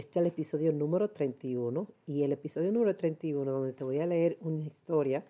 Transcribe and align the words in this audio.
Este 0.00 0.18
es 0.18 0.22
el 0.22 0.28
episodio 0.28 0.72
número 0.72 1.10
31 1.10 1.86
y 2.06 2.22
el 2.22 2.32
episodio 2.32 2.72
número 2.72 2.96
31 2.96 3.52
donde 3.52 3.74
te 3.74 3.84
voy 3.84 3.98
a 3.98 4.06
leer 4.06 4.38
una 4.40 4.64
historia 4.64 5.22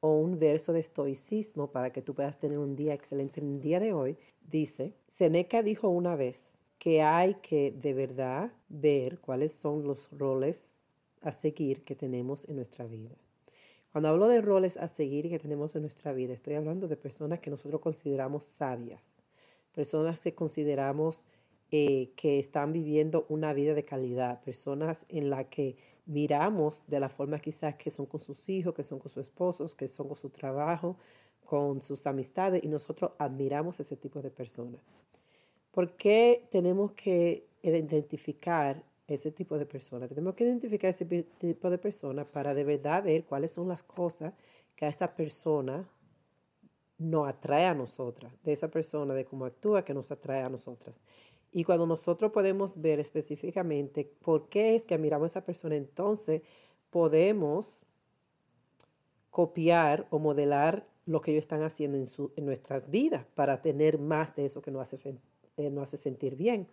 o 0.00 0.16
un 0.16 0.38
verso 0.38 0.72
de 0.72 0.80
estoicismo 0.80 1.70
para 1.70 1.92
que 1.92 2.00
tú 2.00 2.14
puedas 2.14 2.38
tener 2.38 2.56
un 2.56 2.74
día 2.74 2.94
excelente 2.94 3.40
en 3.42 3.56
el 3.56 3.60
día 3.60 3.80
de 3.80 3.92
hoy, 3.92 4.16
dice, 4.50 4.94
Seneca 5.08 5.62
dijo 5.62 5.90
una 5.90 6.16
vez 6.16 6.54
que 6.78 7.02
hay 7.02 7.34
que 7.34 7.70
de 7.72 7.92
verdad 7.92 8.50
ver 8.70 9.18
cuáles 9.18 9.52
son 9.52 9.84
los 9.84 10.08
roles 10.10 10.80
a 11.20 11.30
seguir 11.30 11.84
que 11.84 11.94
tenemos 11.94 12.48
en 12.48 12.56
nuestra 12.56 12.86
vida. 12.86 13.10
Cuando 13.92 14.08
hablo 14.08 14.28
de 14.28 14.40
roles 14.40 14.78
a 14.78 14.88
seguir 14.88 15.28
que 15.28 15.38
tenemos 15.38 15.76
en 15.76 15.82
nuestra 15.82 16.14
vida, 16.14 16.32
estoy 16.32 16.54
hablando 16.54 16.88
de 16.88 16.96
personas 16.96 17.40
que 17.40 17.50
nosotros 17.50 17.82
consideramos 17.82 18.46
sabias, 18.46 19.02
personas 19.74 20.22
que 20.22 20.34
consideramos 20.34 21.26
eh, 21.70 22.10
que 22.16 22.38
están 22.38 22.72
viviendo 22.72 23.26
una 23.28 23.52
vida 23.52 23.74
de 23.74 23.84
calidad, 23.84 24.42
personas 24.42 25.06
en 25.08 25.30
las 25.30 25.46
que 25.46 25.76
miramos 26.06 26.84
de 26.86 27.00
la 27.00 27.08
forma 27.08 27.38
quizás 27.38 27.76
que 27.76 27.90
son 27.90 28.06
con 28.06 28.20
sus 28.20 28.48
hijos, 28.48 28.74
que 28.74 28.84
son 28.84 28.98
con 28.98 29.10
sus 29.10 29.22
esposos, 29.22 29.74
que 29.74 29.88
son 29.88 30.08
con 30.08 30.16
su 30.16 30.30
trabajo, 30.30 30.96
con 31.44 31.80
sus 31.80 32.06
amistades, 32.06 32.62
y 32.62 32.68
nosotros 32.68 33.12
admiramos 33.18 33.80
ese 33.80 33.96
tipo 33.96 34.22
de 34.22 34.30
personas. 34.30 34.80
¿Por 35.70 35.96
qué 35.96 36.46
tenemos 36.50 36.92
que 36.92 37.46
identificar 37.62 38.82
ese 39.06 39.30
tipo 39.30 39.58
de 39.58 39.66
persona. 39.66 40.08
Tenemos 40.08 40.34
que 40.34 40.44
identificar 40.44 40.90
ese 40.90 41.04
tipo 41.38 41.70
de 41.70 41.78
persona 41.78 42.24
para 42.24 42.54
de 42.54 42.64
verdad 42.64 43.04
ver 43.04 43.24
cuáles 43.24 43.52
son 43.52 43.68
las 43.68 43.82
cosas 43.82 44.32
que 44.76 44.86
a 44.86 44.88
esa 44.88 45.14
persona 45.14 45.88
nos 46.98 47.28
atrae 47.28 47.66
a 47.66 47.74
nosotras, 47.74 48.32
de 48.42 48.52
esa 48.52 48.68
persona, 48.68 49.14
de 49.14 49.24
cómo 49.24 49.44
actúa, 49.44 49.84
que 49.84 49.92
nos 49.92 50.10
atrae 50.10 50.42
a 50.42 50.48
nosotras. 50.48 51.02
Y 51.56 51.62
cuando 51.62 51.86
nosotros 51.86 52.32
podemos 52.32 52.82
ver 52.82 52.98
específicamente 52.98 54.10
por 54.22 54.48
qué 54.48 54.74
es 54.74 54.84
que 54.84 54.94
admiramos 54.94 55.24
a 55.24 55.38
esa 55.38 55.46
persona, 55.46 55.76
entonces 55.76 56.42
podemos 56.90 57.84
copiar 59.30 60.08
o 60.10 60.18
modelar 60.18 60.84
lo 61.06 61.20
que 61.20 61.30
ellos 61.30 61.44
están 61.44 61.62
haciendo 61.62 61.96
en, 61.96 62.44
nuestras 62.44 62.90
vidas 62.90 63.24
para 63.36 63.62
tener 63.62 64.00
más 64.00 64.34
de 64.34 64.46
eso 64.46 64.62
que 64.62 64.72
nos 64.72 64.82
hace, 64.82 65.16
eh, 65.56 65.70
nos 65.70 65.84
hace 65.84 65.96
sentir 65.96 66.34
bien. 66.34 66.66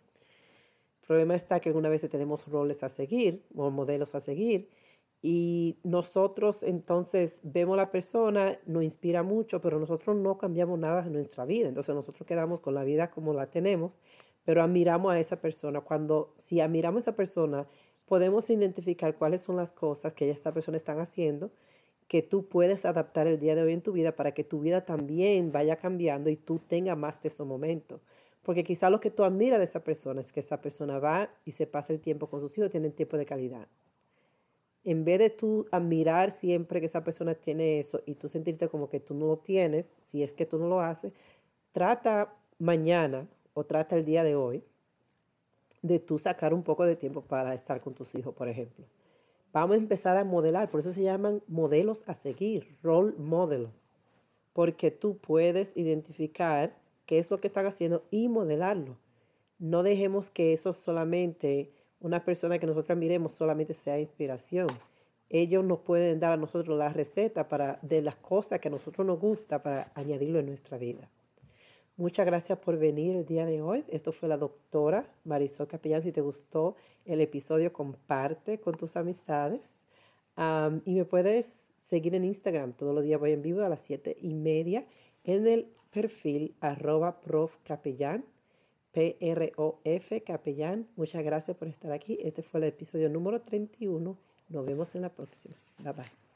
El 1.02 1.08
problema 1.08 1.36
está 1.36 1.60
que 1.60 1.70
alguna 1.70 1.90
vez 1.90 2.02
tenemos 2.10 2.48
roles 2.48 2.82
a 2.82 2.90
seguir 2.90 3.44
o 3.56 3.70
modelos 3.70 4.16
a 4.16 4.20
seguir 4.20 4.68
y 5.22 5.78
nosotros 5.84 6.64
entonces 6.64 7.42
vemos 7.44 7.76
a 7.76 7.78
la 7.78 7.92
persona, 7.92 8.58
nos 8.66 8.84
inspira 8.84 9.22
mucho, 9.22 9.62
pero 9.62 9.80
nosotros 9.80 10.16
no 10.16 10.38
cambiamos 10.38 10.80
nada 10.80 11.06
en 11.06 11.14
nuestra 11.14 11.46
vida. 11.46 11.68
Entonces 11.68 11.94
nosotros 11.94 12.26
quedamos 12.26 12.60
con 12.60 12.74
la 12.74 12.84
vida 12.84 13.12
como 13.12 13.34
la 13.34 13.48
tenemos, 13.48 14.00
pero 14.44 14.64
admiramos 14.64 15.14
a 15.14 15.20
esa 15.20 15.40
persona. 15.40 15.82
Cuando 15.82 16.34
si 16.38 16.60
admiramos 16.60 16.98
a 16.98 17.12
esa 17.12 17.16
persona, 17.16 17.68
podemos 18.08 18.50
identificar 18.50 19.16
cuáles 19.16 19.42
son 19.42 19.58
las 19.58 19.72
cosas 19.72 20.14
que 20.14 20.30
esta 20.32 20.52
persona 20.52 20.78
está 20.78 21.00
haciendo 21.00 21.52
que 22.08 22.22
tú 22.22 22.50
puedes 22.50 22.84
adaptar 22.84 23.26
el 23.28 23.40
día 23.40 23.56
de 23.56 23.62
hoy 23.62 23.72
en 23.72 23.82
tu 23.82 23.94
vida 23.94 24.18
para 24.18 24.34
que 24.34 24.44
tu 24.44 24.60
vida 24.60 24.84
también 24.84 25.50
vaya 25.50 25.78
cambiando 25.78 26.30
y 26.30 26.36
tú 26.36 26.60
tengas 26.60 26.98
más 26.98 27.22
de 27.22 27.30
esos 27.30 27.48
momentos. 27.48 28.02
Porque 28.44 28.66
quizá 28.66 28.90
lo 28.90 29.00
que 29.00 29.12
tú 29.12 29.24
admiras 29.24 29.60
de 29.60 29.64
esa 29.64 29.84
persona 29.84 30.20
es 30.20 30.34
que 30.34 30.42
esa 30.42 30.62
persona 30.62 31.00
va 31.00 31.30
y 31.46 31.52
se 31.52 31.68
pasa 31.68 31.94
el 31.94 32.02
tiempo 32.02 32.28
con 32.28 32.42
sus 32.42 32.58
hijos, 32.58 32.70
tienen 32.70 32.92
tiempo 32.92 33.16
de 33.16 33.26
calidad. 33.26 33.66
En 34.84 35.06
vez 35.06 35.20
de 35.20 35.30
tú 35.30 35.68
admirar 35.72 36.32
siempre 36.32 36.80
que 36.80 36.88
esa 36.88 37.04
persona 37.04 37.36
tiene 37.36 37.80
eso 37.80 38.02
y 38.06 38.16
tú 38.16 38.30
sentirte 38.30 38.68
como 38.68 38.90
que 38.90 39.00
tú 39.00 39.14
no 39.14 39.28
lo 39.28 39.38
tienes, 39.38 39.94
si 40.04 40.24
es 40.24 40.34
que 40.34 40.46
tú 40.46 40.58
no 40.58 40.68
lo 40.68 40.82
haces, 40.82 41.14
trata 41.72 42.34
mañana 42.58 43.28
o 43.54 43.64
trata 43.64 43.96
el 43.96 44.06
día 44.06 44.24
de 44.24 44.36
hoy 44.36 44.64
de 45.82 46.00
tú 46.00 46.18
sacar 46.18 46.54
un 46.54 46.64
poco 46.64 46.86
de 46.86 46.96
tiempo 46.96 47.22
para 47.22 47.54
estar 47.54 47.82
con 47.82 47.94
tus 47.94 48.14
hijos, 48.16 48.34
por 48.34 48.48
ejemplo. 48.48 48.86
Vamos 49.54 49.76
a 49.76 49.80
empezar 49.80 50.16
a 50.18 50.24
modelar, 50.24 50.70
por 50.70 50.80
eso 50.80 50.94
se 50.94 51.04
llaman 51.04 51.42
modelos 51.48 52.04
a 52.08 52.14
seguir, 52.14 52.78
role 52.82 53.14
models, 53.18 53.92
porque 54.54 54.92
tú 54.92 55.18
puedes 55.18 55.76
identificar 55.76 56.78
qué 57.06 57.20
es 57.20 57.30
lo 57.30 57.40
que 57.40 57.48
están 57.48 57.66
haciendo 57.66 58.06
y 58.12 58.30
modelarlo. 58.30 58.98
No 59.60 59.84
dejemos 59.84 60.30
que 60.30 60.54
eso 60.54 60.72
solamente, 60.72 61.72
una 62.02 62.24
persona 62.24 62.60
que 62.60 62.68
nosotros 62.68 62.98
miremos 62.98 63.34
solamente 63.34 63.74
sea 63.74 64.00
inspiración. 64.00 64.68
Ellos 65.30 65.64
nos 65.64 65.80
pueden 65.80 66.20
dar 66.20 66.34
a 66.34 66.38
nosotros 66.38 66.78
la 66.78 66.90
receta 66.90 67.48
para, 67.48 67.80
de 67.82 68.02
las 68.02 68.16
cosas 68.18 68.60
que 68.60 68.68
a 68.68 68.72
nosotros 68.72 69.08
nos 69.08 69.20
gusta 69.20 69.64
para 69.64 69.92
añadirlo 69.96 70.40
en 70.40 70.48
nuestra 70.48 70.78
vida. 70.78 71.10
Muchas 71.96 72.26
gracias 72.26 72.58
por 72.58 72.78
venir 72.78 73.16
el 73.16 73.26
día 73.26 73.46
de 73.46 73.62
hoy. 73.62 73.86
Esto 73.88 74.12
fue 74.12 74.28
la 74.28 74.38
doctora 74.38 75.08
Marisol 75.24 75.68
Capellán. 75.68 76.02
Si 76.02 76.12
te 76.12 76.22
gustó 76.22 76.76
el 77.06 77.22
episodio, 77.22 77.72
comparte 77.72 78.60
con 78.60 78.76
tus 78.76 78.96
amistades. 78.96 79.86
y 80.86 80.96
me 80.96 81.06
puedes 81.06 81.74
seguir 81.80 82.16
en 82.16 82.24
Instagram. 82.24 82.74
Todos 82.74 82.96
los 82.96 83.04
días 83.04 83.20
voy 83.20 83.34
en 83.34 83.42
vivo 83.42 83.62
a 83.62 83.70
las 83.70 83.82
siete 83.82 84.18
y 84.20 84.34
media 84.34 84.86
en 85.24 85.48
el 85.48 85.68
perfil 85.92 86.56
arroba 86.60 87.22
P-R-O-F 88.92 90.24
capellán. 90.24 90.88
Muchas 90.96 91.24
gracias 91.24 91.58
por 91.58 91.68
estar 91.68 91.92
aquí. 91.92 92.18
Este 92.22 92.42
fue 92.42 92.60
el 92.60 92.68
episodio 92.68 93.10
número 93.10 93.42
31. 93.42 94.18
Nos 94.50 94.66
vemos 94.66 94.96
en 94.96 95.02
la 95.02 95.10
próxima. 95.10 95.56
Bye 95.84 95.94
bye. 95.94 96.31